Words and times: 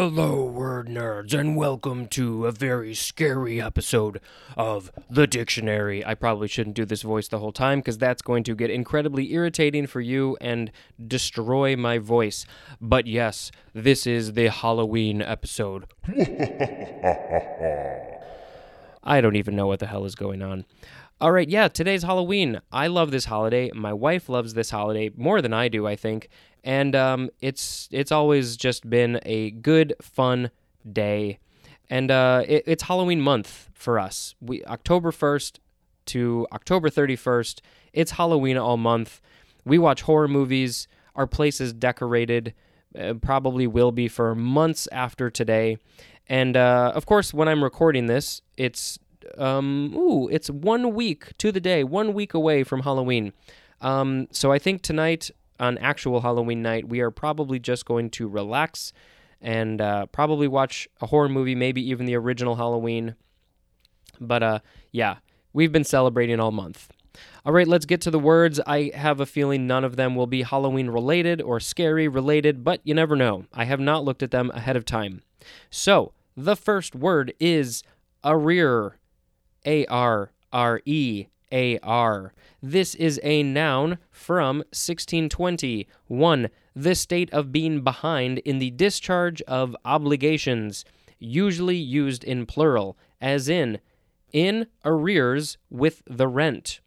Hello, 0.00 0.44
word 0.44 0.86
nerds, 0.86 1.34
and 1.34 1.56
welcome 1.56 2.06
to 2.06 2.46
a 2.46 2.52
very 2.52 2.94
scary 2.94 3.60
episode 3.60 4.20
of 4.56 4.92
The 5.10 5.26
Dictionary. 5.26 6.06
I 6.06 6.14
probably 6.14 6.46
shouldn't 6.46 6.76
do 6.76 6.84
this 6.84 7.02
voice 7.02 7.26
the 7.26 7.40
whole 7.40 7.50
time 7.50 7.80
because 7.80 7.98
that's 7.98 8.22
going 8.22 8.44
to 8.44 8.54
get 8.54 8.70
incredibly 8.70 9.32
irritating 9.32 9.88
for 9.88 10.00
you 10.00 10.36
and 10.40 10.70
destroy 11.04 11.74
my 11.74 11.98
voice. 11.98 12.46
But 12.80 13.08
yes, 13.08 13.50
this 13.74 14.06
is 14.06 14.34
the 14.34 14.50
Halloween 14.50 15.20
episode. 15.20 15.86
I 19.02 19.20
don't 19.20 19.34
even 19.34 19.56
know 19.56 19.66
what 19.66 19.80
the 19.80 19.88
hell 19.88 20.04
is 20.04 20.14
going 20.14 20.42
on. 20.42 20.64
All 21.20 21.32
right, 21.32 21.48
yeah, 21.48 21.66
today's 21.66 22.04
Halloween. 22.04 22.60
I 22.70 22.86
love 22.86 23.10
this 23.10 23.24
holiday. 23.24 23.72
My 23.74 23.92
wife 23.92 24.28
loves 24.28 24.54
this 24.54 24.70
holiday 24.70 25.10
more 25.16 25.42
than 25.42 25.52
I 25.52 25.66
do, 25.66 25.88
I 25.88 25.96
think. 25.96 26.28
And 26.64 26.94
um, 26.94 27.30
it's 27.40 27.88
it's 27.90 28.12
always 28.12 28.56
just 28.56 28.88
been 28.88 29.20
a 29.24 29.50
good, 29.50 29.94
fun 30.00 30.50
day. 30.90 31.38
And 31.90 32.10
uh, 32.10 32.44
it, 32.46 32.64
it's 32.66 32.82
Halloween 32.84 33.20
month 33.20 33.70
for 33.72 33.98
us. 33.98 34.34
We 34.40 34.64
October 34.64 35.12
first 35.12 35.60
to 36.06 36.46
October 36.52 36.90
thirty 36.90 37.16
first. 37.16 37.62
It's 37.92 38.12
Halloween 38.12 38.56
all 38.56 38.76
month. 38.76 39.20
We 39.64 39.78
watch 39.78 40.02
horror 40.02 40.28
movies. 40.28 40.88
Our 41.14 41.26
place 41.26 41.60
is 41.60 41.72
decorated. 41.72 42.54
Uh, 42.98 43.14
probably 43.14 43.66
will 43.66 43.92
be 43.92 44.08
for 44.08 44.34
months 44.34 44.88
after 44.92 45.30
today. 45.30 45.78
And 46.26 46.56
uh, 46.56 46.92
of 46.94 47.06
course, 47.06 47.32
when 47.32 47.48
I'm 47.48 47.62
recording 47.62 48.06
this, 48.06 48.42
it's 48.56 48.98
um, 49.36 49.94
ooh, 49.96 50.28
it's 50.28 50.50
one 50.50 50.94
week 50.94 51.36
to 51.38 51.52
the 51.52 51.60
day, 51.60 51.84
one 51.84 52.14
week 52.14 52.34
away 52.34 52.64
from 52.64 52.82
Halloween. 52.82 53.32
Um, 53.80 54.26
so 54.30 54.52
I 54.52 54.58
think 54.58 54.82
tonight, 54.82 55.30
on 55.58 55.78
actual 55.78 56.20
Halloween 56.20 56.62
night, 56.62 56.88
we 56.88 57.00
are 57.00 57.10
probably 57.10 57.58
just 57.58 57.84
going 57.84 58.10
to 58.10 58.28
relax 58.28 58.92
and 59.40 59.80
uh, 59.80 60.06
probably 60.06 60.48
watch 60.48 60.88
a 61.00 61.06
horror 61.06 61.28
movie, 61.28 61.54
maybe 61.54 61.86
even 61.88 62.06
the 62.06 62.16
original 62.16 62.56
Halloween. 62.56 63.14
But 64.20 64.42
uh, 64.42 64.58
yeah, 64.90 65.16
we've 65.52 65.72
been 65.72 65.84
celebrating 65.84 66.40
all 66.40 66.50
month. 66.50 66.90
All 67.44 67.52
right, 67.52 67.66
let's 67.66 67.86
get 67.86 68.00
to 68.02 68.10
the 68.10 68.18
words. 68.18 68.60
I 68.66 68.92
have 68.94 69.20
a 69.20 69.26
feeling 69.26 69.66
none 69.66 69.84
of 69.84 69.96
them 69.96 70.14
will 70.14 70.26
be 70.26 70.42
Halloween 70.42 70.88
related 70.88 71.40
or 71.40 71.58
scary 71.58 72.06
related, 72.06 72.62
but 72.62 72.80
you 72.84 72.94
never 72.94 73.16
know. 73.16 73.46
I 73.52 73.64
have 73.64 73.80
not 73.80 74.04
looked 74.04 74.22
at 74.22 74.30
them 74.30 74.50
ahead 74.54 74.76
of 74.76 74.84
time. 74.84 75.22
So, 75.70 76.12
the 76.36 76.56
first 76.56 76.94
word 76.94 77.32
is 77.40 77.82
arrear. 78.24 78.98
A 79.66 79.84
R 79.86 80.30
R 80.52 80.80
E 80.84 81.26
A 81.52 81.78
R. 81.78 82.32
This 82.62 82.94
is 82.94 83.20
a 83.22 83.42
noun 83.42 83.98
from 84.10 84.58
1620. 84.70 85.86
1. 86.06 86.48
The 86.74 86.94
state 86.94 87.32
of 87.32 87.52
being 87.52 87.82
behind 87.82 88.38
in 88.38 88.58
the 88.58 88.70
discharge 88.70 89.42
of 89.42 89.76
obligations, 89.84 90.84
usually 91.18 91.76
used 91.76 92.24
in 92.24 92.46
plural, 92.46 92.96
as 93.20 93.48
in, 93.48 93.80
in 94.32 94.66
arrears 94.84 95.58
with 95.70 96.02
the 96.06 96.28
rent. 96.28 96.80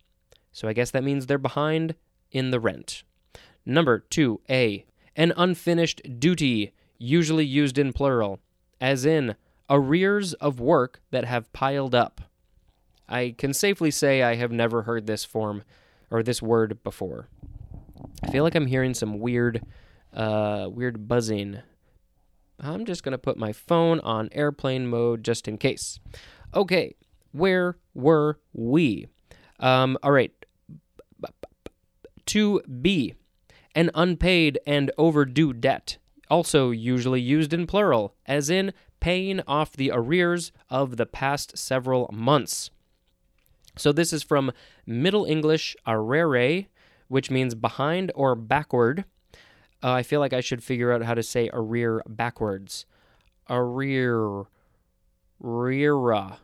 So 0.52 0.68
I 0.68 0.74
guess 0.74 0.92
that 0.92 1.04
means 1.04 1.26
they're 1.26 1.38
behind 1.38 1.96
in 2.32 2.52
the 2.52 2.60
rent. 2.60 3.04
Number 3.66 4.06
2a. 4.10 4.86
An 5.16 5.34
unfinished 5.36 6.02
duty, 6.20 6.72
usually 6.98 7.46
used 7.46 7.78
in 7.78 7.94
plural, 7.94 8.40
as 8.80 9.06
in 9.06 9.36
arrears 9.70 10.34
of 10.36 10.60
work 10.60 11.02
that 11.12 11.26
have 11.26 11.52
piled 11.54 11.96
up. 11.96 12.22
I 13.12 13.36
can 13.38 13.54
safely 13.54 13.92
say 13.92 14.24
I 14.24 14.36
have 14.36 14.52
never 14.52 14.84
heard 14.84 15.06
this 15.06 15.26
form 15.26 15.64
or 16.10 16.24
this 16.24 16.42
word 16.42 16.82
before. 16.84 17.28
I 18.24 18.32
feel 18.32 18.44
like 18.44 18.56
I'm 18.56 18.68
hearing 18.68 18.94
some 18.94 19.20
weird 19.20 19.62
uh, 20.14 20.68
weird 20.72 21.08
buzzing. 21.08 21.60
I'm 22.60 22.86
just 22.86 23.04
to 23.14 23.18
put 23.18 23.38
my 23.38 23.54
phone 23.54 24.00
on 24.02 24.30
airplane 24.32 24.88
mode 24.88 25.24
just 25.24 25.48
in 25.48 25.58
case. 25.58 26.00
Okay, 26.54 26.96
where 27.32 27.78
were 27.94 28.40
we? 28.54 29.08
Um, 29.60 29.98
all 30.04 30.12
right. 30.12 30.34
To 32.28 32.62
be 32.62 33.16
an 33.76 33.90
unpaid 33.94 34.60
and 34.66 34.92
overdue 34.98 35.54
debt, 35.54 35.98
also 36.30 36.72
usually 36.72 37.22
used 37.22 37.52
in 37.52 37.68
plural, 37.68 38.16
as 38.26 38.50
in 38.50 38.74
paying 39.00 39.42
off 39.48 39.74
the 39.74 39.92
arrears 39.92 40.52
of 40.70 40.98
the 40.98 41.06
past 41.06 41.58
several 41.58 42.10
months. 42.14 42.70
So 43.78 43.92
this 43.92 44.12
is 44.14 44.24
from 44.24 44.52
Middle 44.86 45.26
English 45.26 45.76
arreare, 45.88 46.68
which 47.08 47.32
means 47.32 47.56
behind 47.56 48.12
or 48.16 48.36
backward. 48.36 49.06
Uh, 49.84 49.92
I 49.92 50.04
feel 50.04 50.20
like 50.20 50.34
I 50.34 50.42
should 50.42 50.64
figure 50.64 50.92
out 50.92 51.04
how 51.04 51.14
to 51.14 51.24
say 51.24 51.50
arrear 51.54 52.04
backwards. 52.08 52.86
Arrear, 53.50 54.46
reara, 55.42 56.38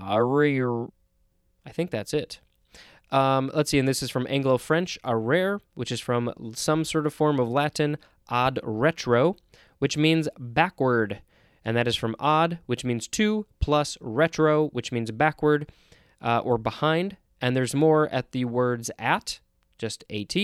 arrear. 0.00 0.88
I 1.64 1.70
think 1.70 1.90
that's 1.90 2.12
it. 2.12 2.40
Um, 3.10 3.50
let's 3.54 3.70
see, 3.70 3.78
and 3.78 3.88
this 3.88 4.02
is 4.02 4.10
from 4.10 4.26
Anglo 4.28 4.58
French 4.58 4.98
arrear, 5.04 5.60
which 5.74 5.90
is 5.90 6.00
from 6.00 6.32
some 6.54 6.84
sort 6.84 7.06
of 7.06 7.14
form 7.14 7.40
of 7.40 7.48
Latin 7.48 7.96
ad 8.30 8.60
retro, 8.62 9.36
which 9.78 9.96
means 9.96 10.28
backward. 10.38 11.22
And 11.64 11.76
that 11.76 11.88
is 11.88 11.96
from 11.96 12.14
ad, 12.20 12.58
which 12.66 12.84
means 12.84 13.08
to, 13.08 13.46
plus 13.60 13.96
retro, 14.00 14.68
which 14.68 14.92
means 14.92 15.10
backward 15.10 15.70
uh, 16.20 16.40
or 16.44 16.58
behind. 16.58 17.16
And 17.40 17.56
there's 17.56 17.74
more 17.74 18.08
at 18.08 18.32
the 18.32 18.44
words 18.44 18.90
at, 18.98 19.40
just 19.78 20.04
at, 20.10 20.34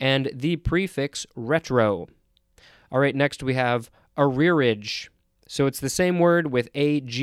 and 0.00 0.30
the 0.32 0.56
prefix 0.56 1.26
retro. 1.36 2.08
All 2.90 3.00
right, 3.00 3.14
next 3.14 3.42
we 3.42 3.54
have 3.54 3.90
arrearage. 4.16 5.08
So 5.46 5.66
it's 5.66 5.80
the 5.80 5.90
same 5.90 6.18
word 6.18 6.50
with 6.50 6.68
age 6.74 7.20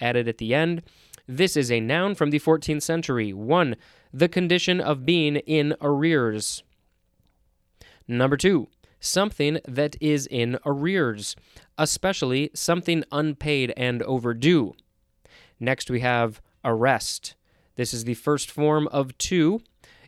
added 0.00 0.28
at 0.28 0.38
the 0.38 0.54
end. 0.54 0.82
This 1.28 1.56
is 1.56 1.70
a 1.70 1.80
noun 1.80 2.14
from 2.14 2.30
the 2.30 2.40
14th 2.40 2.82
century. 2.82 3.32
1. 3.32 3.76
The 4.12 4.28
condition 4.28 4.80
of 4.80 5.06
being 5.06 5.36
in 5.36 5.74
arrears. 5.80 6.62
Number 8.08 8.36
2. 8.36 8.68
Something 9.00 9.58
that 9.66 9.96
is 10.00 10.26
in 10.26 10.58
arrears, 10.64 11.34
especially 11.76 12.50
something 12.54 13.04
unpaid 13.10 13.72
and 13.76 14.02
overdue. 14.02 14.74
Next 15.58 15.90
we 15.90 16.00
have 16.00 16.40
arrest. 16.64 17.34
This 17.76 17.94
is 17.94 18.04
the 18.04 18.14
first 18.14 18.50
form 18.50 18.88
of 18.88 19.16
to. 19.18 19.60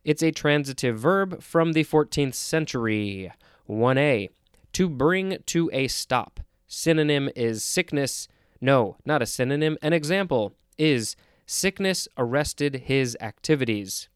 It's 0.04 0.22
a 0.22 0.32
transitive 0.32 0.98
verb 0.98 1.42
from 1.42 1.72
the 1.72 1.84
14th 1.84 2.34
century. 2.34 3.32
1a. 3.68 4.30
To 4.74 4.88
bring 4.88 5.38
to 5.46 5.70
a 5.72 5.88
stop. 5.88 6.40
Synonym 6.66 7.30
is 7.34 7.62
sickness. 7.62 8.28
No, 8.60 8.96
not 9.04 9.22
a 9.22 9.26
synonym. 9.26 9.78
An 9.80 9.92
example 9.92 10.54
is 10.76 11.16
sickness 11.46 12.08
arrested 12.18 12.82
his 12.86 13.16
activities. 13.20 14.08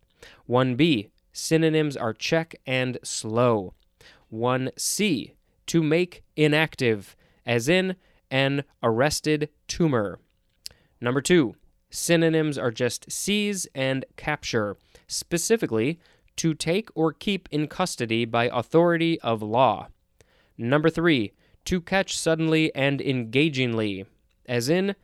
1b. 0.49 1.11
Synonyms 1.33 1.97
are 1.97 2.13
check 2.13 2.57
and 2.67 2.99
slow. 3.03 3.75
1c. 4.33 5.33
To 5.67 5.83
make 5.83 6.25
inactive, 6.37 7.15
as 7.47 7.69
in 7.69 7.97
an 8.31 8.65
arrested 8.83 9.49
tumor. 9.69 10.19
Number 11.01 11.21
2. 11.21 11.55
Synonyms 11.91 12.59
are 12.59 12.71
just 12.71 13.11
seize 13.11 13.67
and 13.75 14.05
capture, 14.17 14.77
specifically, 15.07 15.99
to 16.37 16.55
take 16.55 16.91
or 16.95 17.13
keep 17.13 17.49
in 17.51 17.67
custody 17.67 18.25
by 18.25 18.51
authority 18.53 19.21
of 19.21 19.43
law. 19.43 19.89
Number 20.57 20.91
three, 20.91 21.33
to 21.65 21.81
catch 21.81 22.17
suddenly 22.17 22.75
and 22.75 23.01
engagingly, 23.01 24.07
as 24.47 24.69
in 24.69 24.95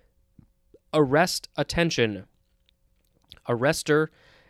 arrest 0.92 1.48
attention. 1.56 2.24
Arrester 3.48 4.08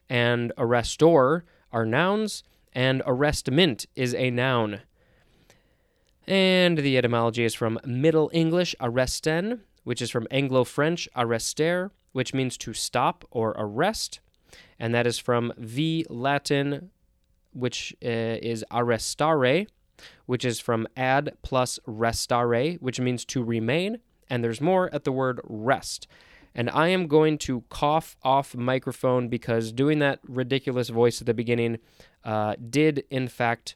and 0.08 0.52
arrestor 0.56 1.42
are 1.72 1.86
nouns, 1.86 2.42
and 2.72 3.02
arrestment 3.06 3.86
is 3.96 4.14
a 4.14 4.30
noun. 4.30 4.80
And 6.26 6.78
the 6.78 6.96
etymology 6.98 7.44
is 7.44 7.54
from 7.54 7.78
Middle 7.84 8.30
English 8.32 8.74
arresten, 8.80 9.62
which 9.84 10.00
is 10.00 10.10
from 10.10 10.26
Anglo 10.30 10.64
French 10.64 11.08
arrester, 11.16 11.90
which 12.14 12.32
means 12.32 12.56
to 12.56 12.72
stop 12.72 13.24
or 13.32 13.50
arrest. 13.58 14.20
And 14.78 14.94
that 14.94 15.04
is 15.04 15.18
from 15.18 15.52
V 15.58 16.06
Latin, 16.08 16.90
which 17.52 17.94
uh, 18.04 18.38
is 18.40 18.64
arrestare, 18.70 19.66
which 20.26 20.44
is 20.44 20.60
from 20.60 20.86
ad 20.96 21.36
plus 21.42 21.80
restare, 21.86 22.76
which 22.76 23.00
means 23.00 23.24
to 23.26 23.42
remain. 23.42 23.98
And 24.30 24.44
there's 24.44 24.60
more 24.60 24.88
at 24.94 25.02
the 25.02 25.10
word 25.10 25.40
rest. 25.42 26.06
And 26.54 26.70
I 26.70 26.86
am 26.88 27.08
going 27.08 27.36
to 27.38 27.64
cough 27.68 28.16
off 28.22 28.54
microphone 28.54 29.28
because 29.28 29.72
doing 29.72 29.98
that 29.98 30.20
ridiculous 30.22 30.90
voice 30.90 31.20
at 31.20 31.26
the 31.26 31.34
beginning 31.34 31.78
uh, 32.24 32.54
did, 32.70 33.04
in 33.10 33.26
fact, 33.26 33.74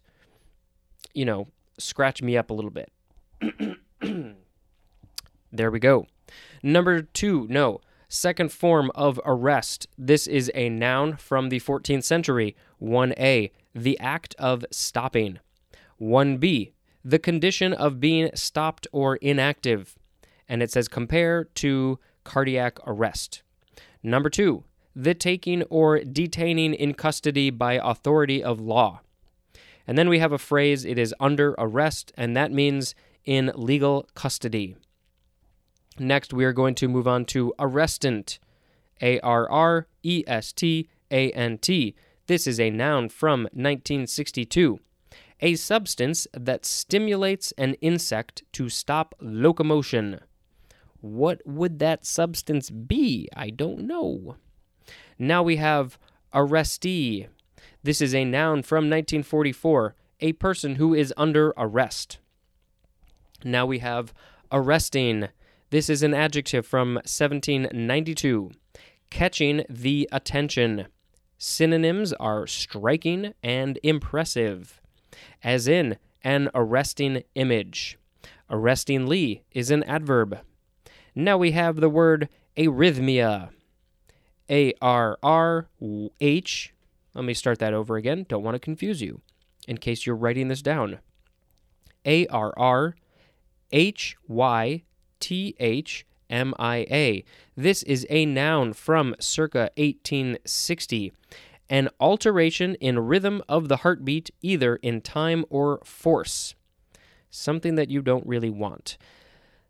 you 1.13 1.25
know, 1.25 1.49
scratch 1.77 2.23
me 2.23 2.37
up 2.37 2.51
a 2.51 2.55
little 2.55 2.71
bit. 2.71 2.93
there 5.53 5.73
we 5.73 5.81
go. 5.81 6.07
Number 6.63 7.03
two, 7.03 7.49
no. 7.51 7.81
Second 8.11 8.51
form 8.51 8.91
of 8.95 9.21
arrest. 9.27 9.87
This 9.99 10.27
is 10.27 10.51
a 10.55 10.71
noun 10.71 11.17
from 11.17 11.51
the 11.51 11.61
14th 11.61 12.05
century. 12.05 12.57
1a, 12.81 13.51
the 13.75 13.99
act 14.01 14.35
of 14.39 14.65
stopping. 14.71 15.41
1b, 16.01 16.73
the 17.05 17.19
condition 17.19 17.75
of 17.75 18.01
being 18.01 18.31
stopped 18.35 18.87
or 18.93 19.17
inactive. 19.17 19.95
And 20.49 20.63
it 20.63 20.71
says 20.71 20.89
compare 20.89 21.45
to 21.57 21.99
cardiac 22.25 22.79
arrest. 22.87 23.43
Number 24.03 24.31
two, 24.31 24.65
the 24.97 25.13
taking 25.13 25.63
or 25.65 26.01
detaining 26.01 26.73
in 26.73 26.95
custody 26.95 27.51
by 27.51 27.75
authority 27.75 28.43
of 28.43 28.59
law. 28.59 29.01
And 29.87 29.99
then 29.99 30.09
we 30.09 30.19
have 30.19 30.33
a 30.33 30.39
phrase, 30.39 30.87
it 30.87 30.99
is 30.99 31.15
under 31.21 31.55
arrest, 31.59 32.13
and 32.17 32.35
that 32.37 32.53
means 32.53 32.95
in 33.27 33.53
legal 33.55 34.09
custody. 34.15 34.77
Next, 35.99 36.33
we 36.33 36.45
are 36.45 36.53
going 36.53 36.75
to 36.77 36.89
move 36.89 37.09
on 37.09 37.25
to 37.27 37.53
arrestant. 37.59 38.39
A 39.01 39.21
R 39.21 39.49
R 39.51 39.87
E 40.03 40.25
S 40.27 40.53
T 40.53 40.89
A 41.11 41.31
N 41.33 41.59
T. 41.59 41.95
This 42.27 42.47
is 42.47 42.61
a 42.61 42.71
noun 42.71 43.09
from 43.09 43.43
1962. 43.53 44.81
A 45.41 45.55
substance 45.55 46.27
that 46.33 46.67
stimulates 46.67 47.53
an 47.53 47.75
insect 47.75 48.43
to 48.53 48.69
stop 48.69 49.15
locomotion. 49.21 50.21
What 51.01 51.41
would 51.47 51.79
that 51.79 52.05
substance 52.05 52.71
be? 52.71 53.29
I 53.37 53.51
don't 53.51 53.81
know. 53.81 54.37
Now 55.19 55.43
we 55.45 55.57
have 55.57 55.97
arrestee. 56.35 57.29
This 57.83 58.01
is 58.01 58.15
a 58.15 58.25
noun 58.25 58.63
from 58.63 58.91
1944, 58.91 59.95
a 60.21 60.33
person 60.35 60.75
who 60.75 60.93
is 60.93 61.15
under 61.17 61.55
arrest. 61.57 62.19
Now 63.45 63.65
we 63.65 63.79
have 63.79 64.13
arresting. 64.51 65.29
This 65.71 65.91
is 65.91 66.03
an 66.03 66.15
adjective 66.15 66.67
from 66.67 66.95
1792, 66.95 68.51
catching 69.11 69.65
the 69.69 70.09
attention. 70.11 70.87
Synonyms 71.37 72.13
are 72.15 72.47
striking 72.47 73.35
and 73.43 73.79
impressive, 73.83 74.81
as 75.45 75.69
in 75.69 75.99
an 76.25 76.49
arresting 76.55 77.23
image. 77.35 77.99
Arrestingly 78.51 79.45
is 79.53 79.71
an 79.71 79.83
adverb. 79.85 80.41
Now 81.15 81.37
we 81.37 81.51
have 81.53 81.77
the 81.77 81.91
word 81.91 82.29
arrhythmia. 82.57 83.51
A 84.51 84.73
R 84.81 85.19
R 85.23 85.69
H 86.21 86.73
let 87.19 87.25
me 87.25 87.35
start 87.35 87.59
that 87.59 87.75
over 87.75 87.97
again. 87.97 88.27
Don't 88.29 88.45
want 88.45 88.55
to 88.55 88.61
confuse 88.61 89.03
you 89.03 89.21
in 89.67 89.77
case 89.79 90.07
you're 90.07 90.15
writing 90.15 90.47
this 90.47 90.63
down. 90.63 91.01
A 92.07 92.29
R 92.29 92.55
R 92.57 92.95
H 93.73 94.17
Y 94.29 94.85
T 95.21 95.55
H 95.59 96.07
M 96.31 96.55
I 96.59 96.87
A. 96.91 97.25
This 97.57 97.83
is 97.83 98.07
a 98.11 98.27
noun 98.27 98.73
from 98.73 99.15
circa 99.21 99.71
1860. 99.77 101.13
An 101.71 101.89
alteration 102.01 102.77
in 102.77 102.99
rhythm 102.99 103.43
of 103.49 103.69
the 103.69 103.79
heartbeat, 103.79 104.31
either 104.41 104.77
in 104.77 105.01
time 105.01 105.45
or 105.51 105.81
force. 105.85 106.55
Something 107.31 107.75
that 107.75 107.91
you 107.91 108.01
don't 108.01 108.27
really 108.27 108.49
want. 108.49 108.97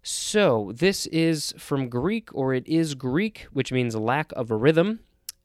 So, 0.03 0.73
this 0.75 1.07
is 1.07 1.53
from 1.59 1.89
Greek, 1.89 2.29
or 2.33 2.55
it 2.55 2.67
is 2.69 2.95
Greek, 2.95 3.47
which 3.53 3.73
means 3.73 3.97
lack 3.97 4.33
of 4.33 4.51
rhythm 4.51 5.01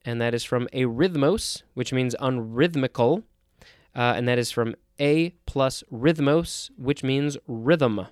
and 0.06 0.20
that 0.22 0.34
is 0.34 0.44
from 0.44 0.68
arrhythmos, 0.74 1.64
which 1.74 1.94
means 1.94 2.16
unrhythmical, 2.20 3.24
uh, 3.96 4.14
and 4.16 4.28
that 4.28 4.38
is 4.38 4.52
from 4.52 4.76
a 5.00 5.32
plus 5.46 5.84
rhythmos, 5.92 6.70
which 6.78 7.04
means 7.04 7.38
rhythm. 7.48 8.08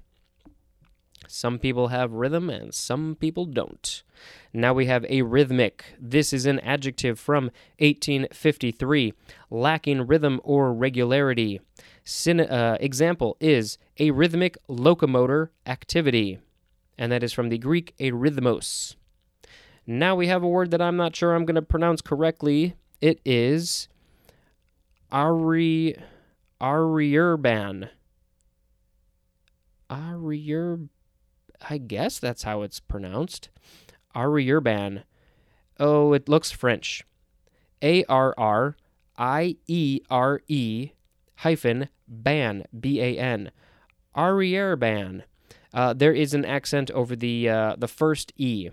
Some 1.31 1.59
people 1.59 1.87
have 1.87 2.11
rhythm 2.11 2.49
and 2.49 2.73
some 2.73 3.15
people 3.15 3.45
don't. 3.45 4.03
Now 4.53 4.73
we 4.73 4.87
have 4.87 5.03
arrhythmic. 5.03 5.81
This 5.97 6.33
is 6.33 6.45
an 6.45 6.59
adjective 6.59 7.17
from 7.17 7.45
1853, 7.79 9.13
lacking 9.49 10.07
rhythm 10.07 10.41
or 10.43 10.73
regularity. 10.73 11.61
Uh, 12.27 12.77
example 12.81 13.37
is 13.39 13.77
arrhythmic 13.97 14.57
locomotor 14.67 15.51
activity, 15.65 16.39
and 16.97 17.13
that 17.13 17.23
is 17.23 17.31
from 17.31 17.47
the 17.47 17.57
Greek 17.57 17.95
arrhythmos. 17.97 18.95
Now 19.87 20.15
we 20.15 20.27
have 20.27 20.43
a 20.43 20.49
word 20.49 20.71
that 20.71 20.81
I'm 20.81 20.97
not 20.97 21.15
sure 21.15 21.33
I'm 21.33 21.45
going 21.45 21.55
to 21.55 21.61
pronounce 21.61 22.01
correctly. 22.01 22.75
It 22.99 23.21
is 23.23 23.87
Ari 25.13 25.95
Arierban. 26.59 27.89
Arier 29.89 30.79
I 31.69 31.77
guess 31.77 32.19
that's 32.19 32.43
how 32.43 32.61
it's 32.61 32.79
pronounced. 32.79 33.49
Arierban. 34.15 35.03
Oh, 35.79 36.13
it 36.13 36.27
looks 36.29 36.51
French. 36.51 37.03
A 37.81 38.03
R 38.05 38.33
R 38.37 38.75
I 39.17 39.57
E 39.67 40.01
R 40.09 40.41
E 40.47 40.91
hyphen 41.37 41.89
ban 42.07 42.65
B 42.77 42.99
A 43.01 43.17
N. 43.17 43.51
Arrière 44.15 45.23
Uh, 45.73 45.93
there 45.93 46.13
is 46.13 46.33
an 46.33 46.45
accent 46.45 46.91
over 46.91 47.15
the 47.15 47.49
uh, 47.49 47.75
the 47.77 47.87
first 47.87 48.33
E. 48.37 48.69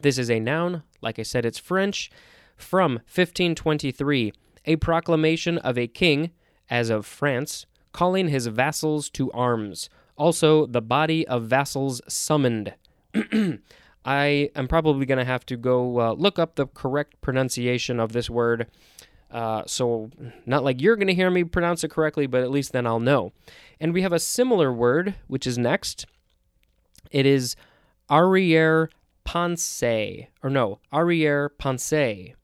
This 0.00 0.18
is 0.18 0.30
a 0.30 0.40
noun. 0.40 0.82
Like 1.02 1.18
I 1.18 1.22
said, 1.22 1.44
it's 1.44 1.58
French. 1.58 2.10
From 2.56 2.92
1523, 3.08 4.32
a 4.66 4.76
proclamation 4.76 5.56
of 5.58 5.78
a 5.78 5.86
king, 5.86 6.30
as 6.68 6.90
of 6.90 7.06
France, 7.06 7.64
calling 7.92 8.28
his 8.28 8.46
vassals 8.46 9.08
to 9.10 9.32
arms. 9.32 9.88
Also, 10.20 10.66
the 10.66 10.82
body 10.82 11.26
of 11.28 11.44
vassals 11.44 12.02
summoned. 12.06 12.74
I 14.04 14.50
am 14.54 14.68
probably 14.68 15.06
going 15.06 15.16
to 15.16 15.24
have 15.24 15.46
to 15.46 15.56
go 15.56 15.98
uh, 15.98 16.12
look 16.12 16.38
up 16.38 16.56
the 16.56 16.66
correct 16.66 17.18
pronunciation 17.22 17.98
of 17.98 18.12
this 18.12 18.28
word. 18.28 18.66
Uh, 19.30 19.62
so, 19.64 20.10
not 20.44 20.62
like 20.62 20.82
you're 20.82 20.96
going 20.96 21.06
to 21.06 21.14
hear 21.14 21.30
me 21.30 21.42
pronounce 21.42 21.84
it 21.84 21.90
correctly, 21.90 22.26
but 22.26 22.42
at 22.42 22.50
least 22.50 22.72
then 22.72 22.86
I'll 22.86 23.00
know. 23.00 23.32
And 23.80 23.94
we 23.94 24.02
have 24.02 24.12
a 24.12 24.18
similar 24.18 24.70
word, 24.70 25.14
which 25.26 25.46
is 25.46 25.56
next. 25.56 26.04
It 27.10 27.24
is 27.24 27.56
arriere 28.10 28.90
pensée, 29.26 30.26
or 30.42 30.50
no, 30.50 30.80
arrière 30.92 31.48
pensée. 31.58 32.34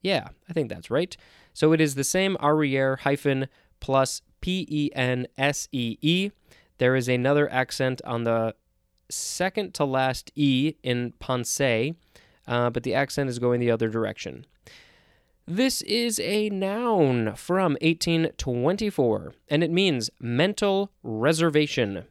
Yeah, 0.00 0.28
I 0.48 0.54
think 0.54 0.70
that's 0.70 0.90
right. 0.90 1.14
So 1.52 1.72
it 1.72 1.82
is 1.82 1.96
the 1.96 2.04
same 2.04 2.38
arrière 2.38 3.00
hyphen 3.00 3.48
plus 3.78 4.22
P 4.40 4.66
E 4.70 4.90
N 4.94 5.26
S 5.36 5.68
E 5.70 5.98
E. 6.00 6.30
There 6.84 6.96
is 6.96 7.08
another 7.08 7.50
accent 7.50 8.02
on 8.04 8.24
the 8.24 8.54
second 9.08 9.72
to 9.72 9.86
last 9.86 10.30
E 10.34 10.74
in 10.82 11.14
pensée, 11.18 11.94
uh, 12.46 12.68
but 12.68 12.82
the 12.82 12.92
accent 12.92 13.30
is 13.30 13.38
going 13.38 13.58
the 13.58 13.70
other 13.70 13.88
direction. 13.88 14.44
This 15.46 15.80
is 15.80 16.20
a 16.20 16.50
noun 16.50 17.36
from 17.36 17.78
1824, 17.80 19.32
and 19.48 19.64
it 19.64 19.70
means 19.70 20.10
mental 20.20 20.92
reservation. 21.02 22.04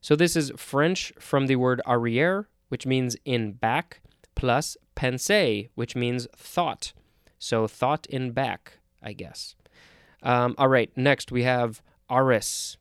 So 0.00 0.14
this 0.14 0.36
is 0.36 0.52
French 0.56 1.12
from 1.18 1.48
the 1.48 1.56
word 1.56 1.82
arrière, 1.84 2.46
which 2.68 2.86
means 2.86 3.16
in 3.24 3.54
back, 3.54 4.02
plus 4.36 4.76
pensée, 4.94 5.70
which 5.74 5.96
means 5.96 6.28
thought. 6.36 6.92
So 7.40 7.66
thought 7.66 8.06
in 8.06 8.30
back, 8.30 8.78
I 9.02 9.14
guess. 9.14 9.56
Um, 10.22 10.54
all 10.58 10.68
right, 10.68 10.96
next 10.96 11.32
we 11.32 11.42
have 11.42 11.82
aris 12.08 12.76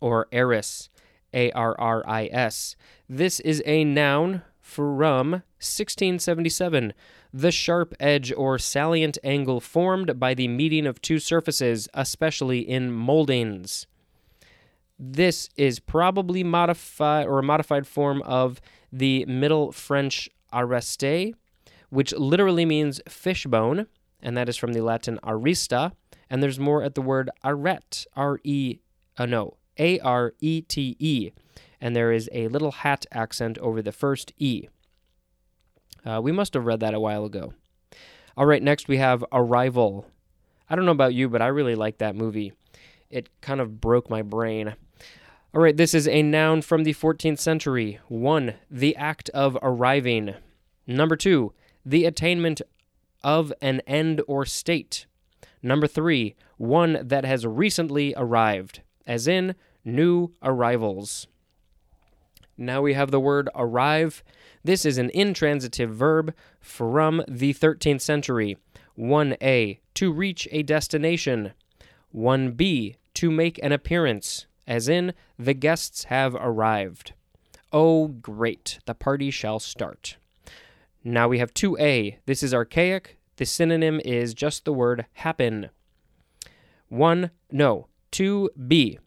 or 0.00 0.26
eris, 0.32 0.88
A 1.32 1.50
R 1.52 1.78
R 1.78 2.02
I 2.06 2.26
S. 2.32 2.76
This 3.08 3.40
is 3.40 3.62
a 3.66 3.84
noun 3.84 4.42
from 4.60 5.32
1677. 5.58 6.92
The 7.32 7.50
sharp 7.50 7.94
edge 8.00 8.32
or 8.36 8.58
salient 8.58 9.18
angle 9.22 9.60
formed 9.60 10.18
by 10.18 10.34
the 10.34 10.48
meeting 10.48 10.86
of 10.86 11.00
two 11.00 11.18
surfaces, 11.18 11.88
especially 11.94 12.60
in 12.60 12.92
moldings. 12.92 13.86
This 14.98 15.48
is 15.56 15.80
probably 15.80 16.44
modified 16.44 17.26
or 17.26 17.38
a 17.38 17.42
modified 17.42 17.86
form 17.86 18.20
of 18.22 18.60
the 18.92 19.24
Middle 19.26 19.72
French 19.72 20.28
areste, 20.52 21.34
which 21.88 22.12
literally 22.12 22.64
means 22.64 23.00
fishbone, 23.08 23.86
and 24.20 24.36
that 24.36 24.48
is 24.48 24.56
from 24.56 24.72
the 24.72 24.82
Latin 24.82 25.18
arista. 25.22 25.92
And 26.28 26.42
there's 26.42 26.60
more 26.60 26.82
at 26.82 26.94
the 26.94 27.02
word 27.02 27.30
arete, 27.44 28.06
R 28.14 28.40
E, 28.44 28.78
uh, 29.16 29.26
no, 29.26 29.56
A 29.80 29.98
R 30.00 30.34
E 30.40 30.60
T 30.60 30.96
E. 31.00 31.32
And 31.80 31.96
there 31.96 32.12
is 32.12 32.28
a 32.32 32.48
little 32.48 32.70
hat 32.70 33.06
accent 33.10 33.58
over 33.58 33.82
the 33.82 33.90
first 33.90 34.32
E. 34.38 34.68
Uh, 36.04 36.20
we 36.22 36.30
must 36.30 36.54
have 36.54 36.66
read 36.66 36.80
that 36.80 36.94
a 36.94 37.00
while 37.00 37.24
ago. 37.24 37.54
All 38.36 38.46
right, 38.46 38.62
next 38.62 38.86
we 38.86 38.98
have 38.98 39.24
Arrival. 39.32 40.06
I 40.68 40.76
don't 40.76 40.86
know 40.86 40.92
about 40.92 41.14
you, 41.14 41.28
but 41.28 41.42
I 41.42 41.48
really 41.48 41.74
like 41.74 41.98
that 41.98 42.14
movie. 42.14 42.52
It 43.10 43.28
kind 43.40 43.60
of 43.60 43.80
broke 43.80 44.08
my 44.08 44.22
brain. 44.22 44.76
All 45.52 45.60
right, 45.60 45.76
this 45.76 45.94
is 45.94 46.06
a 46.06 46.22
noun 46.22 46.62
from 46.62 46.84
the 46.84 46.94
14th 46.94 47.40
century. 47.40 47.98
One, 48.06 48.54
the 48.70 48.94
act 48.94 49.30
of 49.30 49.58
arriving. 49.62 50.34
Number 50.86 51.16
two, 51.16 51.52
the 51.84 52.04
attainment 52.04 52.62
of 53.24 53.52
an 53.60 53.80
end 53.86 54.22
or 54.28 54.44
state. 54.44 55.06
Number 55.62 55.88
three, 55.88 56.36
one 56.56 57.00
that 57.02 57.24
has 57.24 57.44
recently 57.46 58.14
arrived, 58.16 58.82
as 59.06 59.26
in 59.26 59.56
new 59.84 60.32
arrivals. 60.42 61.26
Now 62.56 62.82
we 62.82 62.92
have 62.94 63.10
the 63.10 63.20
word 63.20 63.48
arrive. 63.54 64.22
This 64.62 64.84
is 64.84 64.98
an 64.98 65.10
intransitive 65.14 65.90
verb 65.90 66.34
from 66.60 67.22
the 67.26 67.54
13th 67.54 68.02
century. 68.02 68.58
1a, 68.98 69.78
to 69.94 70.12
reach 70.12 70.46
a 70.50 70.62
destination. 70.62 71.52
1b, 72.14 72.96
to 73.14 73.30
make 73.30 73.58
an 73.62 73.72
appearance, 73.72 74.46
as 74.66 74.88
in, 74.88 75.14
the 75.38 75.54
guests 75.54 76.04
have 76.04 76.34
arrived. 76.34 77.12
Oh, 77.72 78.08
great, 78.08 78.78
the 78.84 78.94
party 78.94 79.30
shall 79.30 79.58
start. 79.58 80.16
Now 81.02 81.28
we 81.28 81.38
have 81.38 81.54
2a. 81.54 82.18
This 82.26 82.42
is 82.42 82.52
archaic. 82.52 83.16
The 83.36 83.46
synonym 83.46 84.00
is 84.04 84.34
just 84.34 84.66
the 84.66 84.72
word 84.72 85.06
happen. 85.14 85.70
1. 86.88 87.30
No. 87.50 87.86
2b. 88.12 88.98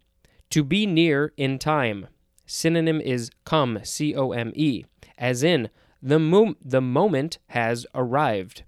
To 0.53 0.63
be 0.63 0.85
near 0.85 1.33
in 1.35 1.57
time. 1.57 2.09
Synonym 2.45 3.01
is 3.01 3.31
come, 3.43 3.79
C 3.81 4.13
O 4.13 4.33
M 4.33 4.51
E, 4.53 4.85
as 5.17 5.41
in, 5.41 5.71
the, 5.99 6.19
mo- 6.19 6.53
the 6.63 6.79
moment 6.79 7.39
has 7.47 7.87
arrived. 7.95 8.61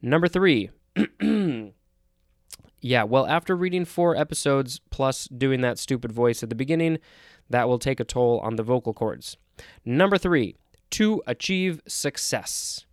Number 0.00 0.28
3. 0.28 0.70
yeah, 2.80 3.02
well, 3.02 3.26
after 3.26 3.56
reading 3.56 3.84
four 3.84 4.14
episodes 4.14 4.80
plus 4.90 5.26
doing 5.26 5.62
that 5.62 5.80
stupid 5.80 6.12
voice 6.12 6.44
at 6.44 6.48
the 6.48 6.54
beginning, 6.54 6.98
that 7.50 7.66
will 7.66 7.80
take 7.80 7.98
a 7.98 8.04
toll 8.04 8.38
on 8.44 8.54
the 8.54 8.62
vocal 8.62 8.94
cords. 8.94 9.36
Number 9.84 10.18
three, 10.18 10.54
to 10.90 11.24
achieve 11.26 11.80
success. 11.88 12.86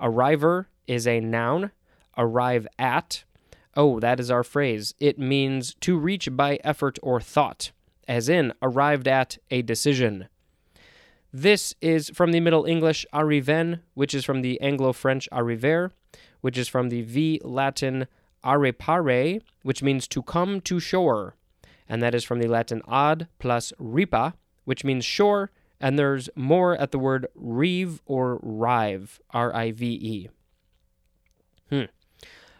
Arriver 0.00 0.70
is 0.86 1.06
a 1.06 1.20
noun. 1.20 1.72
Arrive 2.16 2.66
at. 2.78 3.24
Oh, 3.76 4.00
that 4.00 4.18
is 4.18 4.30
our 4.30 4.42
phrase. 4.42 4.94
It 4.98 5.18
means 5.18 5.74
to 5.80 5.98
reach 5.98 6.28
by 6.32 6.58
effort 6.64 6.98
or 7.02 7.20
thought, 7.20 7.72
as 8.08 8.28
in 8.28 8.54
arrived 8.62 9.06
at 9.06 9.36
a 9.50 9.60
decision. 9.60 10.28
This 11.32 11.74
is 11.82 12.08
from 12.14 12.32
the 12.32 12.40
Middle 12.40 12.64
English 12.64 13.04
arriven, 13.12 13.80
which 13.92 14.14
is 14.14 14.24
from 14.24 14.40
the 14.40 14.58
Anglo 14.62 14.94
French 14.94 15.28
arriver, 15.30 15.92
which 16.40 16.56
is 16.56 16.68
from 16.68 16.88
the 16.88 17.02
V 17.02 17.40
Latin 17.44 18.06
arripare, 18.42 19.42
which 19.62 19.82
means 19.82 20.08
to 20.08 20.22
come 20.22 20.62
to 20.62 20.80
shore. 20.80 21.34
And 21.86 22.02
that 22.02 22.14
is 22.14 22.24
from 22.24 22.38
the 22.38 22.48
Latin 22.48 22.80
ad 22.88 23.28
plus 23.38 23.74
ripa, 23.78 24.34
which 24.64 24.84
means 24.84 25.04
shore, 25.04 25.50
and 25.78 25.98
there's 25.98 26.30
more 26.34 26.74
at 26.76 26.90
the 26.90 26.98
word 26.98 27.26
rive 27.34 28.00
or 28.06 28.40
rive, 28.42 29.20
R 29.30 29.54
I 29.54 29.72
V 29.72 29.86
E. 29.86 30.28
Hmm. 31.68 31.84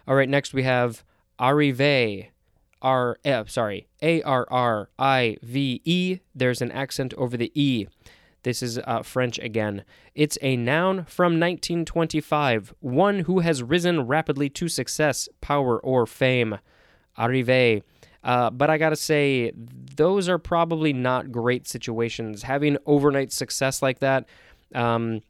All 0.06 0.14
right, 0.14 0.28
next 0.28 0.54
we 0.54 0.62
have 0.62 1.02
arrive, 1.40 2.26
R, 2.80 3.18
eh, 3.24 3.44
sorry, 3.48 3.88
A 4.02 4.22
R 4.22 4.46
R 4.50 4.88
I 4.98 5.36
V 5.42 5.80
E. 5.84 6.18
There's 6.34 6.62
an 6.62 6.70
accent 6.70 7.12
over 7.14 7.36
the 7.36 7.50
E. 7.60 7.86
This 8.44 8.62
is 8.62 8.78
uh, 8.78 9.02
French 9.02 9.40
again. 9.40 9.82
It's 10.14 10.38
a 10.40 10.56
noun 10.56 11.06
from 11.06 11.40
1925, 11.40 12.74
one 12.78 13.20
who 13.20 13.40
has 13.40 13.64
risen 13.64 14.06
rapidly 14.06 14.48
to 14.50 14.68
success, 14.68 15.28
power, 15.40 15.80
or 15.80 16.06
fame. 16.06 16.58
Arrive. 17.18 17.82
Uh, 18.22 18.50
but 18.50 18.70
I 18.70 18.78
gotta 18.78 18.96
say, 18.96 19.50
those 19.56 20.28
are 20.28 20.38
probably 20.38 20.92
not 20.92 21.32
great 21.32 21.66
situations. 21.66 22.44
Having 22.44 22.78
overnight 22.86 23.32
success 23.32 23.82
like 23.82 23.98
that, 23.98 24.28
um, 24.74 25.22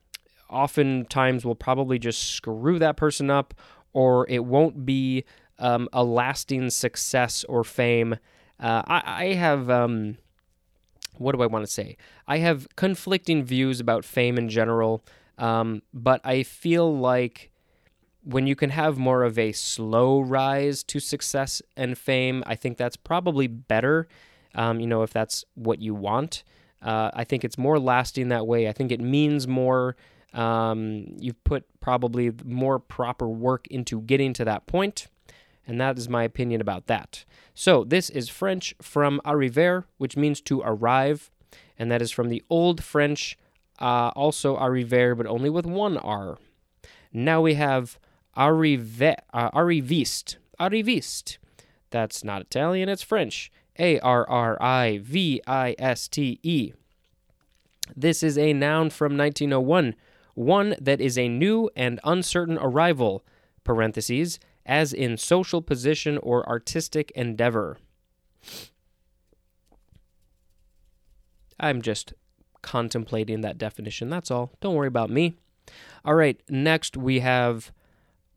oftentimes 0.51 1.45
will 1.45 1.55
probably 1.55 1.99
just 1.99 2.23
screw 2.35 2.79
that 2.79 2.97
person 2.97 3.31
up, 3.31 3.55
or 3.97 4.27
it 4.29 4.45
won't 4.45 4.85
be 4.85 5.25
um, 5.59 5.89
a 5.91 6.05
lasting 6.05 6.69
success 6.69 7.45
or 7.45 7.65
fame. 7.65 8.17
Uh, 8.61 8.83
I, 8.87 9.03
I, 9.07 9.25
have. 9.33 9.71
Um, 9.71 10.19
what 11.17 11.35
do 11.35 11.43
I 11.43 11.47
want 11.47 11.65
to 11.65 11.73
say? 11.73 11.97
I 12.29 12.37
have 12.39 12.69
conflicting 12.77 13.43
views 13.43 13.81
about 13.81 14.05
fame 14.05 14.37
in 14.37 14.51
general, 14.51 15.03
um, 15.39 15.81
but 15.95 16.21
I 16.25 16.43
feel 16.43 16.95
like 16.95 17.51
when 18.23 18.47
you 18.47 18.55
can 18.55 18.69
have 18.69 18.99
more 18.99 19.23
of 19.23 19.39
a 19.39 19.53
slow 19.53 20.21
rise 20.21 20.83
to 20.85 21.01
success 21.01 21.63
and 21.75 21.97
fame, 21.97 22.45
I 22.47 22.55
think 22.55 22.77
that's 22.77 22.97
probably 22.97 23.47
better. 23.47 24.09
Um, 24.55 24.79
you 24.79 24.87
know, 24.87 25.05
if 25.05 25.13
that's 25.13 25.43
what 25.55 25.81
you 25.81 25.95
want, 25.95 26.45
uh, 26.83 27.13
I 27.15 27.25
think 27.25 27.45
it's 27.45 27.57
more 27.57 27.79
lasting 27.79 28.29
that 28.29 28.47
way. 28.47 28.69
I 28.69 28.73
think 28.73 28.93
it 28.93 29.01
means 29.01 29.49
more. 29.49 29.97
Um, 30.37 31.17
you've 31.19 31.43
put 31.45 31.65
probably 31.81 32.31
more 32.45 32.79
proper 32.79 33.27
work 33.27 33.67
into 33.69 34.03
getting 34.03 34.35
to 34.35 34.45
that 34.45 34.67
point, 34.67 35.09
and 35.67 35.81
that 35.81 35.97
is 35.97 36.09
my 36.09 36.25
opinion 36.25 36.61
about 36.61 36.87
that. 36.87 37.25
So, 37.55 37.85
this 37.85 38.11
is 38.11 38.29
French 38.29 38.75
from 38.83 39.21
arriver, 39.25 39.87
which 39.97 40.17
means 40.17 40.43
to 40.43 40.61
arrive, 40.63 41.31
and 41.79 41.91
that 41.91 42.03
is 42.03 42.11
from 42.11 42.29
the 42.29 42.45
Old 42.51 42.85
French, 42.85 43.39
uh, 43.81 44.11
also 44.15 44.57
arriver, 44.57 45.15
but 45.15 45.27
only 45.27 45.49
with 45.49 45.65
one 45.65 45.97
R. 45.97 46.37
Now 47.13 47.41
we 47.41 47.55
have 47.55 47.99
arrive, 48.37 49.03
uh, 49.03 49.51
arriviste. 49.53 50.37
Arriviste. 50.61 51.39
That's 51.91 52.23
not 52.23 52.43
Italian, 52.43 52.91
it's 52.91 53.03
French. 53.03 53.51
A 53.79 53.99
R 54.01 54.29
R 54.29 54.63
I 54.63 54.99
V 55.03 55.41
I 55.47 55.75
S 55.79 56.09
T 56.09 56.39
E. 56.43 56.73
This 57.95 58.23
is 58.23 58.37
a 58.37 58.53
noun 58.53 58.91
from 58.91 59.17
1901, 59.17 59.95
one 60.37 60.77
that 60.81 61.01
is 61.01 61.19
a 61.19 61.29
new 61.29 61.69
and 61.75 61.99
uncertain 62.05 62.59
arrival, 62.59 63.25
parentheses, 63.65 64.39
as 64.65 64.93
in 64.93 65.17
social 65.17 65.61
position 65.61 66.19
or 66.19 66.49
artistic 66.49 67.11
endeavor. 67.17 67.79
I'm 71.59 71.83
just 71.83 72.13
contemplating 72.63 73.41
that 73.41 73.59
definition, 73.59 74.11
that's 74.11 74.31
all. 74.31 74.53
Don't 74.61 74.75
worry 74.75 74.89
about 74.89 75.11
me. 75.11 75.35
All 76.05 76.15
right, 76.15 76.41
next 76.49 76.97
we 76.97 77.21
have 77.21 77.73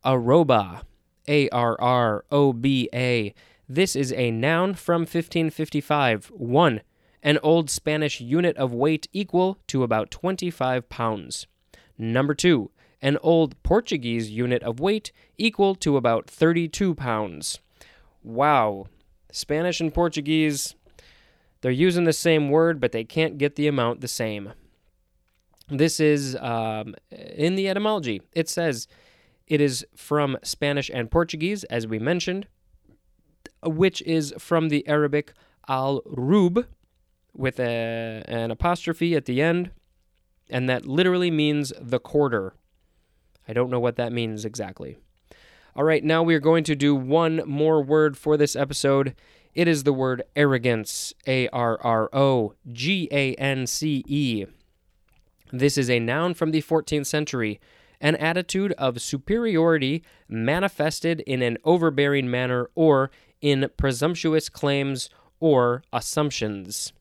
arroba. 0.03 0.83
A 1.29 1.47
R 1.49 1.79
R 1.79 2.25
O 2.31 2.53
B 2.53 2.89
A. 2.91 3.35
This 3.67 3.95
is 3.95 4.11
a 4.13 4.31
noun 4.31 4.73
from 4.73 5.01
1555. 5.01 6.31
1. 6.33 6.81
An 7.21 7.37
old 7.43 7.69
Spanish 7.69 8.19
unit 8.19 8.57
of 8.57 8.73
weight 8.73 9.07
equal 9.13 9.59
to 9.67 9.83
about 9.83 10.09
25 10.09 10.89
pounds. 10.89 11.45
Number 11.99 12.33
2 12.33 12.71
an 13.01 13.17
old 13.21 13.61
Portuguese 13.63 14.29
unit 14.29 14.61
of 14.63 14.79
weight 14.79 15.11
equal 15.37 15.75
to 15.75 15.97
about 15.97 16.29
32 16.29 16.95
pounds. 16.95 17.59
Wow. 18.23 18.87
Spanish 19.31 19.79
and 19.79 19.93
Portuguese, 19.93 20.75
they're 21.61 21.71
using 21.71 22.03
the 22.03 22.13
same 22.13 22.49
word, 22.49 22.79
but 22.79 22.91
they 22.91 23.03
can't 23.03 23.37
get 23.37 23.55
the 23.55 23.67
amount 23.67 24.01
the 24.01 24.07
same. 24.07 24.53
This 25.69 25.99
is 25.99 26.35
um, 26.37 26.95
in 27.11 27.55
the 27.55 27.69
etymology. 27.69 28.21
It 28.33 28.49
says 28.49 28.87
it 29.47 29.61
is 29.61 29.85
from 29.95 30.37
Spanish 30.43 30.89
and 30.89 31.11
Portuguese, 31.11 31.63
as 31.65 31.85
we 31.85 31.99
mentioned, 31.99 32.47
which 33.63 34.01
is 34.01 34.33
from 34.39 34.69
the 34.69 34.87
Arabic 34.87 35.33
al 35.67 36.01
rub, 36.05 36.65
with 37.35 37.59
a, 37.59 38.23
an 38.27 38.49
apostrophe 38.49 39.15
at 39.15 39.25
the 39.25 39.41
end, 39.41 39.69
and 40.49 40.69
that 40.69 40.85
literally 40.85 41.31
means 41.31 41.71
the 41.79 41.99
quarter. 41.99 42.53
I 43.47 43.53
don't 43.53 43.69
know 43.69 43.79
what 43.79 43.95
that 43.95 44.11
means 44.11 44.45
exactly. 44.45 44.97
All 45.75 45.83
right, 45.83 46.03
now 46.03 46.23
we 46.23 46.35
are 46.35 46.39
going 46.39 46.63
to 46.65 46.75
do 46.75 46.95
one 46.95 47.41
more 47.45 47.81
word 47.81 48.17
for 48.17 48.37
this 48.37 48.55
episode. 48.55 49.15
It 49.53 49.67
is 49.67 49.83
the 49.83 49.93
word 49.93 50.23
arrogance, 50.35 51.13
A 51.27 51.47
R 51.49 51.79
R 51.81 52.09
O 52.13 52.53
G 52.71 53.07
A 53.11 53.33
N 53.35 53.67
C 53.67 54.03
E. 54.07 54.45
This 55.51 55.77
is 55.77 55.89
a 55.89 55.99
noun 55.99 56.33
from 56.33 56.51
the 56.51 56.61
14th 56.61 57.07
century, 57.07 57.59
an 57.99 58.15
attitude 58.15 58.71
of 58.73 59.01
superiority 59.01 60.03
manifested 60.27 61.21
in 61.21 61.41
an 61.41 61.57
overbearing 61.63 62.29
manner 62.29 62.69
or 62.75 63.09
in 63.41 63.69
presumptuous 63.77 64.49
claims 64.49 65.09
or 65.39 65.83
assumptions. 65.91 66.93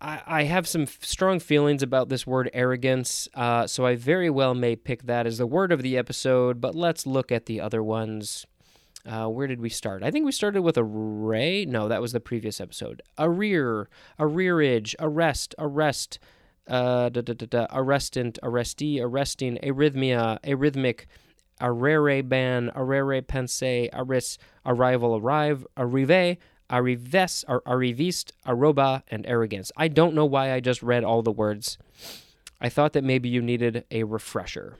I, 0.00 0.42
have 0.44 0.68
some 0.68 0.86
strong 0.86 1.40
feelings 1.40 1.82
about 1.82 2.08
this 2.08 2.26
word 2.26 2.50
arrogance, 2.52 3.28
uh, 3.34 3.66
so 3.66 3.86
I 3.86 3.96
very 3.96 4.28
well 4.28 4.54
may 4.54 4.76
pick 4.76 5.04
that 5.04 5.26
as 5.26 5.38
the 5.38 5.46
word 5.46 5.72
of 5.72 5.82
the 5.82 5.96
episode, 5.96 6.60
but 6.60 6.74
let's 6.74 7.06
look 7.06 7.32
at 7.32 7.46
the 7.46 7.60
other 7.60 7.82
ones. 7.82 8.46
Uh, 9.06 9.28
where 9.28 9.46
did 9.46 9.60
we 9.60 9.68
start? 9.68 10.02
I 10.02 10.10
think 10.10 10.24
we 10.24 10.32
started 10.32 10.62
with 10.62 10.76
array. 10.78 11.64
No, 11.66 11.88
that 11.88 12.00
was 12.00 12.12
the 12.12 12.20
previous 12.20 12.60
episode. 12.60 13.02
Arrear, 13.18 13.86
arrearage, 14.18 14.94
arrest, 14.98 15.54
arrest, 15.58 16.18
uh, 16.68 17.10
da, 17.10 17.20
da, 17.20 17.66
arrestant, 17.66 18.38
arrestee, 18.42 19.00
arresting, 19.00 19.58
arrhythmia, 19.62 20.40
arrhythmic, 20.42 21.04
arrere 21.60 22.22
ban, 22.22 22.70
arrere 22.74 23.20
pense, 23.22 23.62
arris, 23.62 24.38
arrival, 24.64 25.16
arrive, 25.16 25.66
arrive, 25.76 26.38
arrives, 26.70 27.44
or 27.48 27.60
arriviste, 27.62 28.32
arroba, 28.46 29.02
and 29.08 29.26
arrogance. 29.26 29.70
I 29.76 29.88
don't 29.88 30.14
know 30.14 30.24
why 30.24 30.52
I 30.52 30.60
just 30.60 30.82
read 30.82 31.04
all 31.04 31.22
the 31.22 31.32
words. 31.32 31.78
I 32.60 32.68
thought 32.68 32.92
that 32.94 33.04
maybe 33.04 33.28
you 33.28 33.42
needed 33.42 33.84
a 33.90 34.04
refresher. 34.04 34.76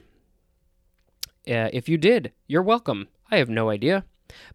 Uh, 1.47 1.69
if 1.71 1.87
you 1.87 1.97
did, 1.97 2.31
you're 2.47 2.63
welcome. 2.63 3.07
I 3.29 3.37
have 3.37 3.49
no 3.49 3.69
idea. 3.69 4.05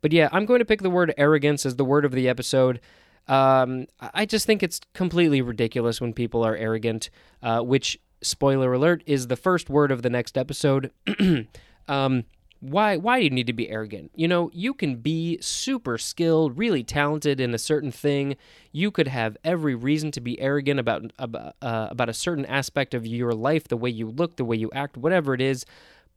But 0.01 0.13
yeah, 0.13 0.29
I'm 0.33 0.47
going 0.47 0.59
to 0.59 0.65
pick 0.65 0.83
the 0.83 0.91
word 0.91 1.15
arrogance 1.17 1.65
as 1.65 1.77
the 1.77 1.85
word 1.85 2.05
of 2.05 2.13
the 2.13 2.29
episode. 2.29 2.81
Um, 3.29 3.87
I 4.01 4.27
just 4.27 4.47
think 4.47 4.63
it's 4.63 4.81
completely 4.95 5.41
ridiculous 5.41 6.01
when 6.01 6.13
people 6.13 6.45
are 6.45 6.57
arrogant, 6.57 7.11
uh, 7.43 7.61
which, 7.61 7.99
spoiler 8.23 8.73
alert, 8.73 9.05
is 9.07 9.29
the 9.29 9.37
first 9.37 9.71
word 9.71 9.93
of 9.93 10.03
the 10.03 10.11
next 10.11 10.37
episode. 10.37 10.91
um, 11.89 12.25
why 12.61 12.99
why 12.99 13.19
do 13.19 13.25
you 13.25 13.31
need 13.31 13.47
to 13.47 13.55
be 13.55 13.71
arrogant? 13.71 14.11
You 14.15 14.29
know, 14.29 14.51
you 14.53 14.75
can 14.75 14.97
be 14.97 15.39
super 15.41 15.97
skilled, 15.97 16.59
really 16.59 16.85
talented 16.85 17.41
in 17.41 17.55
a 17.55 17.59
certain 17.59 17.91
thing. 17.91 18.37
You 18.71 18.91
could 18.91 19.09
have 19.09 19.37
every 19.43 19.75
reason 19.75 20.11
to 20.13 20.21
be 20.21 20.39
arrogant 20.41 20.79
about 20.79 21.11
about, 21.19 21.57
uh, 21.63 21.89
about 21.91 22.11
a 22.11 22.15
certain 22.15 22.45
aspect 22.45 22.93
of 22.93 23.07
your 23.07 23.33
life, 23.33 23.67
the 23.69 23.79
way 23.79 23.89
you 23.89 24.09
look, 24.09 24.37
the 24.37 24.45
way 24.45 24.57
you 24.57 24.71
act, 24.75 24.99
whatever 24.99 25.33
it 25.33 25.41
is. 25.41 25.65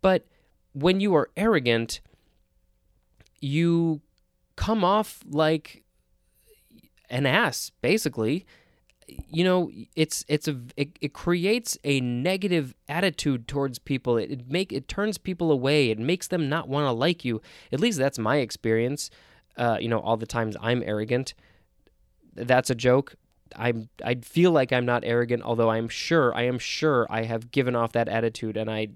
But 0.02 0.28
when 0.74 1.00
you 1.00 1.16
are 1.16 1.30
arrogant, 1.38 2.02
you 3.40 4.02
come 4.58 4.84
off 4.84 5.22
like 5.26 5.84
an 7.10 7.26
ass, 7.26 7.72
basically 7.82 8.46
you 9.08 9.44
know 9.44 9.70
it's 9.96 10.26
it's 10.28 10.48
a 10.48 10.60
it, 10.78 10.98
it 11.02 11.14
creates 11.14 11.78
a 11.84 12.00
negative 12.02 12.74
attitude 12.88 13.48
towards 13.48 13.80
people. 13.80 14.18
It, 14.18 14.32
it 14.32 14.52
make 14.52 14.72
it 14.72 14.88
turns 14.88 15.18
people 15.18 15.52
away. 15.52 15.90
It 15.90 16.00
makes 16.00 16.28
them 16.28 16.50
not 16.50 16.68
want 16.68 16.86
to 16.86 16.92
like 16.92 17.26
you. 17.26 17.42
At 17.72 17.80
least 17.80 17.98
that's 17.98 18.20
my 18.20 18.38
experience. 18.38 19.10
Uh, 19.58 19.78
you 19.80 19.88
know 19.88 20.00
all 20.00 20.18
the 20.18 20.26
times 20.26 20.58
i'm 20.62 20.82
arrogant 20.84 21.36
that's 22.36 22.70
a 22.70 22.76
joke. 22.76 23.16
I'm 23.56 23.90
i 24.04 24.16
feel 24.16 24.52
like 24.52 24.74
i'm 24.74 24.86
not 24.86 25.04
arrogant 25.06 25.44
although 25.44 25.70
i'm 25.70 25.88
sure 25.88 26.34
i 26.36 26.42
am 26.42 26.58
sure 26.58 27.06
i 27.10 27.24
have 27.24 27.52
given 27.52 27.76
off 27.76 27.92
that 27.92 28.08
attitude 28.08 28.58
and 28.58 28.72
i 28.72 28.88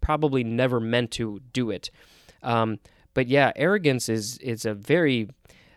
probably 0.00 0.42
never 0.42 0.80
meant 0.80 1.10
to 1.12 1.40
do 1.52 1.70
it. 1.70 1.90
Um, 2.42 2.78
but 3.12 3.28
yeah 3.28 3.52
arrogance 3.54 4.08
is 4.08 4.38
is 4.38 4.64
a 4.64 4.72
very 4.72 5.28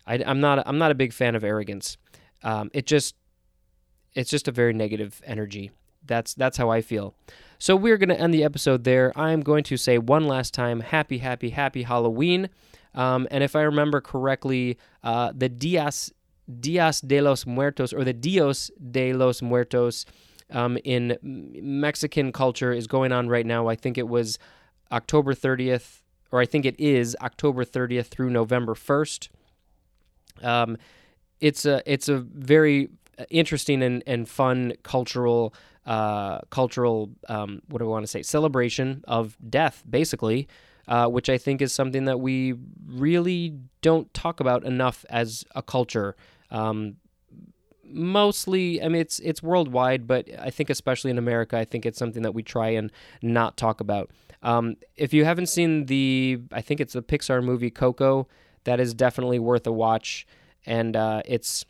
I, 0.08 0.16
am 0.16 0.40
not 0.40 0.66
i'm 0.66 0.78
not 0.78 0.92
a 0.92 0.96
big 0.96 1.12
fan 1.12 1.36
of 1.36 1.44
arrogance. 1.44 1.98
Um, 2.44 2.72
it 2.74 2.86
just 2.86 3.16
it's 4.14 4.30
just 4.30 4.48
a 4.48 4.52
very 4.52 4.74
negative 4.74 5.22
energy. 5.26 5.72
That's 6.06 6.34
that's 6.34 6.58
how 6.58 6.70
I 6.70 6.82
feel. 6.82 7.16
So 7.60 7.76
we're 7.76 7.98
going 7.98 8.10
to 8.10 8.20
end 8.20 8.34
the 8.34 8.44
episode 8.44 8.84
there. 8.84 9.12
I'm 9.16 9.42
going 9.42 9.64
to 9.66 9.78
say 9.78 10.00
one 10.00 10.28
last 10.28 10.54
time, 10.54 10.80
happy, 10.80 11.20
happy, 11.20 11.52
happy 11.52 11.84
Halloween. 11.84 12.50
Um, 12.96 13.28
and 13.30 13.44
if 13.44 13.56
I 13.56 13.62
remember 13.62 14.02
correctly, 14.02 14.78
uh, 15.04 15.32
the 15.36 15.48
Dias 15.48 16.12
Dias 16.60 17.02
de 17.02 17.22
los 17.22 17.46
Muertos 17.46 17.94
or 17.94 18.04
the 18.04 18.14
Dios 18.14 18.72
de 18.92 19.14
los 19.14 19.42
Muertos 19.42 20.06
um, 20.50 20.78
in 20.84 21.18
Mexican 21.22 22.32
culture 22.32 22.74
is 22.74 22.88
going 22.88 23.12
on 23.12 23.30
right 23.30 23.46
now. 23.46 23.68
I 23.68 23.76
think 23.76 23.98
it 23.98 24.08
was 24.08 24.38
October 24.92 25.34
30th, 25.34 26.02
or 26.32 26.42
I 26.42 26.46
think 26.46 26.66
it 26.66 26.78
is 26.80 27.16
October 27.22 27.64
30th 27.64 28.08
through 28.08 28.30
November 28.30 28.74
1st. 28.74 29.30
Um, 30.42 30.78
it's 31.40 31.66
a 31.66 31.82
it's 31.86 32.08
a 32.10 32.20
very 32.20 32.90
interesting 33.30 33.82
and, 33.84 34.04
and 34.08 34.28
fun 34.28 34.74
cultural 34.84 35.54
uh, 35.86 36.40
cultural 36.50 37.12
um, 37.28 37.62
what 37.68 37.80
do 37.80 37.86
I 37.86 37.88
want 37.90 38.04
to 38.04 38.08
say 38.08 38.22
celebration 38.22 39.04
of 39.08 39.38
death, 39.50 39.84
basically, 39.90 40.48
uh, 40.88 41.08
which 41.08 41.30
I 41.30 41.38
think 41.38 41.62
is 41.62 41.74
something 41.74 42.06
that 42.06 42.20
we 42.20 42.54
really 42.88 43.58
don't 43.82 44.14
talk 44.14 44.40
about 44.40 44.64
enough 44.64 45.06
as 45.10 45.44
a 45.56 45.62
culture. 45.62 46.16
Um, 46.52 46.98
mostly, 47.84 48.82
I 48.82 48.88
mean, 48.88 49.02
it's 49.02 49.20
it's 49.20 49.42
worldwide, 49.42 50.08
but 50.08 50.28
I 50.40 50.50
think 50.50 50.70
especially 50.70 51.12
in 51.12 51.18
America, 51.18 51.58
I 51.58 51.66
think 51.66 51.86
it's 51.86 51.98
something 51.98 52.24
that 52.24 52.34
we 52.34 52.44
try 52.44 52.70
and 52.70 52.92
not 53.22 53.58
talk 53.58 53.82
about. 53.82 54.12
Um, 54.44 54.76
if 54.96 55.14
you 55.14 55.26
haven't 55.26 55.48
seen 55.48 55.86
the, 55.86 56.40
I 56.52 56.62
think 56.62 56.80
it's 56.80 56.94
the 56.94 57.04
Pixar 57.04 57.44
movie 57.44 57.70
Coco, 57.70 58.28
that 58.64 58.80
is 58.80 58.94
definitely 58.94 59.40
worth 59.40 59.68
a 59.68 59.72
watch, 59.72 60.26
and 60.66 60.96
uh, 60.96 61.22
it's 61.26 61.66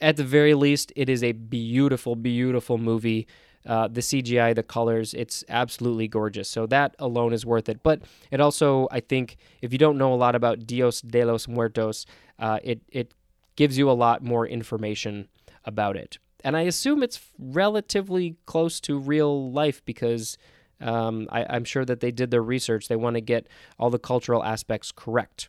at 0.00 0.16
the 0.16 0.24
very 0.24 0.54
least, 0.54 0.92
it 0.96 1.08
is 1.08 1.22
a 1.22 1.32
beautiful, 1.32 2.16
beautiful 2.16 2.78
movie. 2.78 3.26
Uh, 3.66 3.88
the 3.88 4.00
CGI, 4.00 4.54
the 4.54 4.62
colors, 4.62 5.12
it's 5.14 5.44
absolutely 5.48 6.08
gorgeous. 6.08 6.48
So 6.48 6.66
that 6.66 6.94
alone 6.98 7.32
is 7.32 7.44
worth 7.44 7.68
it. 7.68 7.82
But 7.82 8.02
it 8.30 8.40
also, 8.40 8.88
I 8.90 9.00
think, 9.00 9.36
if 9.60 9.72
you 9.72 9.78
don't 9.78 9.98
know 9.98 10.14
a 10.14 10.16
lot 10.16 10.34
about 10.34 10.66
Dios 10.66 11.00
de 11.02 11.24
los 11.24 11.48
Muertos, 11.48 12.06
uh, 12.38 12.60
it 12.62 12.80
it 12.88 13.14
gives 13.56 13.76
you 13.76 13.90
a 13.90 13.92
lot 13.92 14.22
more 14.22 14.46
information 14.46 15.28
about 15.64 15.96
it. 15.96 16.18
And 16.44 16.56
I 16.56 16.62
assume 16.62 17.02
it's 17.02 17.20
relatively 17.38 18.36
close 18.46 18.80
to 18.82 18.98
real 18.98 19.50
life 19.50 19.84
because 19.84 20.38
um, 20.80 21.28
I, 21.30 21.44
I'm 21.50 21.64
sure 21.64 21.84
that 21.84 22.00
they 22.00 22.12
did 22.12 22.30
their 22.30 22.42
research. 22.42 22.88
They 22.88 22.96
want 22.96 23.14
to 23.14 23.20
get 23.20 23.48
all 23.78 23.90
the 23.90 23.98
cultural 23.98 24.44
aspects 24.44 24.92
correct. 24.92 25.48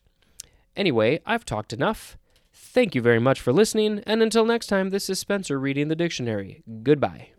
Anyway, 0.76 1.20
I've 1.26 1.46
talked 1.46 1.74
enough. 1.74 2.18
Thank 2.62 2.94
you 2.94 3.02
very 3.02 3.20
much 3.20 3.40
for 3.40 3.52
listening, 3.52 4.04
and 4.06 4.22
until 4.22 4.46
next 4.46 4.68
time, 4.68 4.90
this 4.90 5.10
is 5.10 5.18
Spencer 5.18 5.60
reading 5.60 5.88
the 5.88 5.96
dictionary. 5.96 6.62
Goodbye. 6.84 7.30